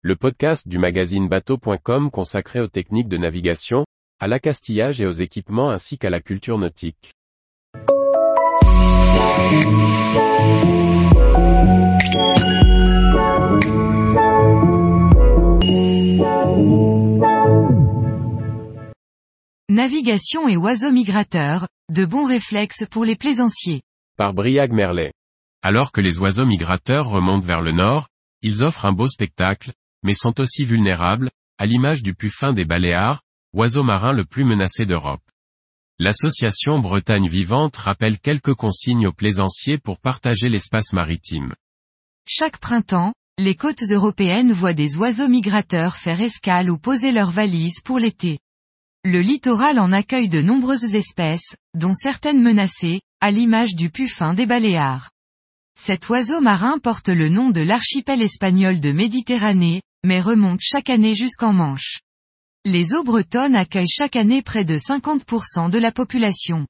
le 0.00 0.14
podcast 0.14 0.68
du 0.68 0.78
magazine 0.78 1.26
bateau.com 1.28 2.12
consacré 2.12 2.60
aux 2.60 2.68
techniques 2.68 3.08
de 3.08 3.16
navigation, 3.16 3.84
à 4.20 4.28
l'accastillage 4.28 5.00
et 5.00 5.06
aux 5.06 5.12
équipements 5.12 5.70
ainsi 5.70 5.98
qu'à 5.98 6.08
la 6.08 6.20
culture 6.20 6.56
nautique. 6.56 7.10
Navigation 19.68 20.48
et 20.48 20.56
oiseaux 20.56 20.92
migrateurs, 20.92 21.66
de 21.92 22.04
bons 22.04 22.24
réflexes 22.24 22.84
pour 22.88 23.04
les 23.04 23.16
plaisanciers. 23.16 23.82
Par 24.16 24.32
Briag 24.32 24.72
Merlet. 24.72 25.12
Alors 25.62 25.90
que 25.90 26.00
les 26.00 26.20
oiseaux 26.20 26.46
migrateurs 26.46 27.08
remontent 27.08 27.44
vers 27.44 27.62
le 27.62 27.72
nord, 27.72 28.06
ils 28.42 28.62
offrent 28.62 28.86
un 28.86 28.92
beau 28.92 29.08
spectacle, 29.08 29.72
mais 30.08 30.14
sont 30.14 30.40
aussi 30.40 30.64
vulnérables, 30.64 31.30
à 31.58 31.66
l'image 31.66 32.02
du 32.02 32.14
puffin 32.14 32.54
des 32.54 32.64
Baléares, 32.64 33.20
oiseau 33.52 33.82
marin 33.82 34.12
le 34.12 34.24
plus 34.24 34.42
menacé 34.42 34.86
d'Europe. 34.86 35.20
L'association 35.98 36.78
Bretagne 36.78 37.28
Vivante 37.28 37.76
rappelle 37.76 38.18
quelques 38.18 38.54
consignes 38.54 39.06
aux 39.06 39.12
plaisanciers 39.12 39.76
pour 39.76 40.00
partager 40.00 40.48
l'espace 40.48 40.94
maritime. 40.94 41.52
Chaque 42.26 42.56
printemps, 42.56 43.12
les 43.36 43.54
côtes 43.54 43.82
européennes 43.82 44.50
voient 44.50 44.72
des 44.72 44.96
oiseaux 44.96 45.28
migrateurs 45.28 45.98
faire 45.98 46.22
escale 46.22 46.70
ou 46.70 46.78
poser 46.78 47.12
leurs 47.12 47.30
valises 47.30 47.82
pour 47.84 47.98
l'été. 47.98 48.38
Le 49.04 49.20
littoral 49.20 49.78
en 49.78 49.92
accueille 49.92 50.30
de 50.30 50.40
nombreuses 50.40 50.94
espèces, 50.94 51.54
dont 51.74 51.92
certaines 51.92 52.42
menacées, 52.42 53.02
à 53.20 53.30
l'image 53.30 53.74
du 53.74 53.90
puffin 53.90 54.32
des 54.32 54.46
Baléares. 54.46 55.10
Cet 55.78 56.08
oiseau 56.08 56.40
marin 56.40 56.78
porte 56.78 57.10
le 57.10 57.28
nom 57.28 57.50
de 57.50 57.60
l'archipel 57.60 58.22
espagnol 58.22 58.80
de 58.80 58.90
Méditerranée, 58.90 59.82
mais 60.04 60.20
remonte 60.20 60.60
chaque 60.60 60.90
année 60.90 61.14
jusqu'en 61.14 61.52
Manche. 61.52 62.00
Les 62.64 62.92
eaux 62.92 63.04
bretonnes 63.04 63.56
accueillent 63.56 63.88
chaque 63.88 64.16
année 64.16 64.42
près 64.42 64.64
de 64.64 64.76
50% 64.76 65.70
de 65.70 65.78
la 65.78 65.92
population. 65.92 66.66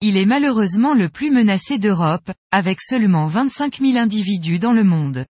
Il 0.00 0.16
est 0.16 0.26
malheureusement 0.26 0.94
le 0.94 1.08
plus 1.08 1.30
menacé 1.30 1.78
d'Europe, 1.78 2.30
avec 2.52 2.80
seulement 2.80 3.26
25 3.26 3.78
000 3.78 3.96
individus 3.96 4.58
dans 4.58 4.72
le 4.72 4.84
monde. 4.84 5.26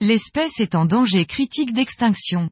L'espèce 0.00 0.60
est 0.60 0.74
en 0.74 0.86
danger 0.86 1.26
critique 1.26 1.72
d'extinction. 1.72 2.48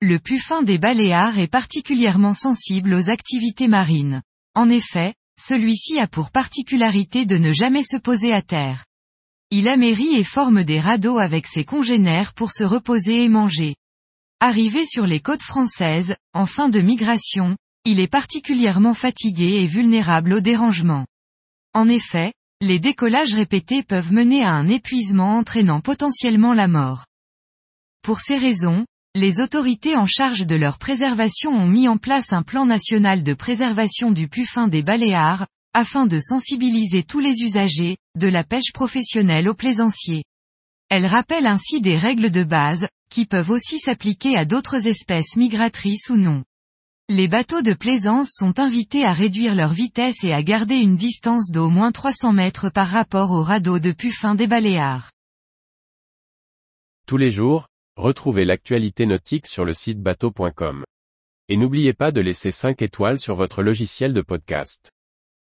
Le 0.00 0.18
puffin 0.18 0.62
des 0.62 0.78
Baléares 0.78 1.38
est 1.38 1.48
particulièrement 1.48 2.34
sensible 2.34 2.94
aux 2.94 3.10
activités 3.10 3.68
marines. 3.68 4.22
En 4.54 4.70
effet, 4.70 5.14
celui-ci 5.38 5.98
a 5.98 6.06
pour 6.06 6.30
particularité 6.30 7.26
de 7.26 7.36
ne 7.36 7.52
jamais 7.52 7.82
se 7.82 7.96
poser 7.96 8.32
à 8.32 8.40
terre. 8.40 8.84
Il 9.56 9.68
amérit 9.68 10.16
et 10.16 10.24
forme 10.24 10.64
des 10.64 10.80
radeaux 10.80 11.18
avec 11.18 11.46
ses 11.46 11.64
congénères 11.64 12.32
pour 12.34 12.50
se 12.50 12.64
reposer 12.64 13.22
et 13.22 13.28
manger. 13.28 13.76
Arrivé 14.40 14.84
sur 14.84 15.06
les 15.06 15.20
côtes 15.20 15.44
françaises, 15.44 16.16
en 16.32 16.44
fin 16.44 16.68
de 16.68 16.80
migration, 16.80 17.56
il 17.84 18.00
est 18.00 18.10
particulièrement 18.10 18.94
fatigué 18.94 19.60
et 19.62 19.66
vulnérable 19.68 20.32
au 20.32 20.40
dérangement. 20.40 21.06
En 21.72 21.88
effet, 21.88 22.32
les 22.60 22.80
décollages 22.80 23.32
répétés 23.32 23.84
peuvent 23.84 24.12
mener 24.12 24.42
à 24.42 24.50
un 24.50 24.66
épuisement 24.66 25.36
entraînant 25.36 25.80
potentiellement 25.80 26.52
la 26.52 26.66
mort. 26.66 27.06
Pour 28.02 28.18
ces 28.18 28.38
raisons, 28.38 28.84
les 29.14 29.38
autorités 29.38 29.94
en 29.94 30.04
charge 30.04 30.48
de 30.48 30.56
leur 30.56 30.78
préservation 30.78 31.52
ont 31.52 31.68
mis 31.68 31.86
en 31.86 31.96
place 31.96 32.32
un 32.32 32.42
plan 32.42 32.66
national 32.66 33.22
de 33.22 33.34
préservation 33.34 34.10
du 34.10 34.26
puffin 34.26 34.66
des 34.66 34.82
Baléares, 34.82 35.46
afin 35.74 36.06
de 36.06 36.20
sensibiliser 36.20 37.02
tous 37.02 37.20
les 37.20 37.42
usagers, 37.42 37.98
de 38.16 38.28
la 38.28 38.44
pêche 38.44 38.72
professionnelle 38.72 39.48
aux 39.48 39.54
plaisanciers. 39.54 40.24
Elle 40.88 41.06
rappelle 41.06 41.46
ainsi 41.46 41.80
des 41.80 41.98
règles 41.98 42.30
de 42.30 42.44
base, 42.44 42.88
qui 43.10 43.26
peuvent 43.26 43.50
aussi 43.50 43.80
s'appliquer 43.80 44.36
à 44.36 44.44
d'autres 44.44 44.86
espèces 44.86 45.36
migratrices 45.36 46.08
ou 46.10 46.16
non. 46.16 46.44
Les 47.10 47.28
bateaux 47.28 47.60
de 47.60 47.74
plaisance 47.74 48.30
sont 48.34 48.58
invités 48.58 49.04
à 49.04 49.12
réduire 49.12 49.54
leur 49.54 49.72
vitesse 49.72 50.22
et 50.22 50.32
à 50.32 50.42
garder 50.42 50.76
une 50.76 50.96
distance 50.96 51.50
d'au 51.50 51.68
moins 51.68 51.92
300 51.92 52.32
mètres 52.32 52.70
par 52.70 52.88
rapport 52.88 53.32
au 53.32 53.42
radeau 53.42 53.78
de 53.78 53.92
puffin 53.92 54.34
des 54.34 54.46
Baléares. 54.46 55.10
Tous 57.06 57.18
les 57.18 57.30
jours, 57.30 57.66
retrouvez 57.96 58.46
l'actualité 58.46 59.04
nautique 59.04 59.46
sur 59.46 59.66
le 59.66 59.74
site 59.74 60.00
bateau.com. 60.00 60.84
Et 61.50 61.58
n'oubliez 61.58 61.92
pas 61.92 62.10
de 62.10 62.22
laisser 62.22 62.50
5 62.50 62.80
étoiles 62.80 63.18
sur 63.18 63.34
votre 63.34 63.62
logiciel 63.62 64.14
de 64.14 64.22
podcast. 64.22 64.93